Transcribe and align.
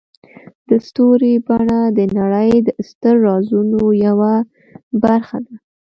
د 0.67 0.69
ستوري 0.87 1.33
بڼه 1.47 1.79
د 1.97 1.99
نړۍ 2.17 2.51
د 2.67 2.69
ستر 2.89 3.15
رازونو 3.27 3.81
یوه 4.05 4.33
برخه 5.03 5.37
ده. 5.45 5.55